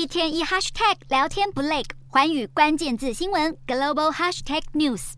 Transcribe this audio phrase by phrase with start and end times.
[0.00, 5.12] 一天一 hashtag 聊天不累，环宇关键字新闻 global hashtag news。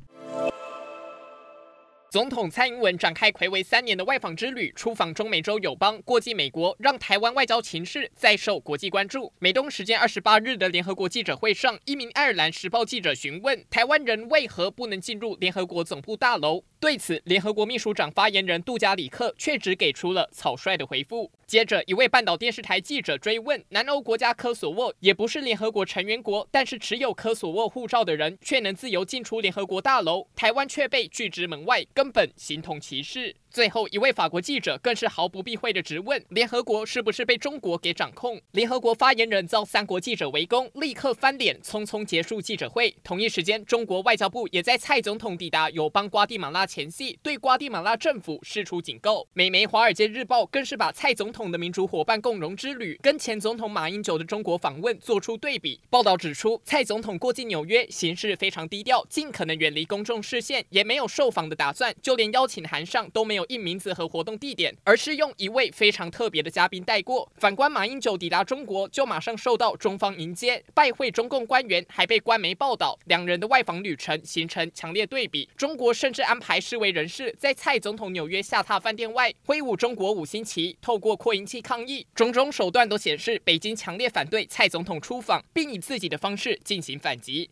[2.11, 9.33] 总统蔡英文展开睽违三年的外访之旅，出访中美洲友邦，过境美国，让台湾外交情势再受国际关注。
[9.39, 16.65] 美东时间二十八日的联合国记者会上，一名爱尔兰时报记者询问台湾人为何不能进入联合国总部大楼。
[16.83, 21.31] 对此，联合国秘书长发言人杜加里克却只给出了草率的回复。
[21.47, 33.37] 接着，一位半岛电视台记者追问：南欧国家科索沃也不是联合国成员国，但是持有科索沃护照的人却能自由进出联合国大楼，台湾却被拒之门外，根本形同歧视。
[33.51, 38.41] 最后一位法国记者更是毫不避讳地直问：联合国是不是被中国给掌控？
[38.53, 42.97] 联合国发言人遭三国记者围攻，立刻翻脸，匆匆结束记者会。
[43.05, 49.27] 同一时间，中国外交部也在蔡总统抵达友邦瓜地马拉前夕，对瓜地马拉政府释出警告。
[49.35, 55.79] 美媒《华尔街日报》更是把蔡总统的民主伙伴共荣之旅跟前总统马英九的中国访问做出对比。
[55.91, 63.43] 报道指出，蔡总统过境纽约，行事非常低调，尽可能远离公众视线，也没有受访的打算，就连邀请函上都没有。
[63.49, 67.31] 印名字和活动地点，而是用一位非常特别的嘉宾带过。
[67.37, 72.99] 反观马英九抵达中国，就马上受到中方迎接，拜会中共官员，还被官媒报道。
[73.07, 75.47] 两人的外访旅程形成强烈对比。
[75.57, 82.07] 中国甚至安排示威人士在蔡总统纽约下榻饭店外挥舞中国五星旗，透过扩音器抗议。
[82.15, 87.51] 种种手段都显示，北京强烈反对蔡总统出访，并以自己的方式进行反击。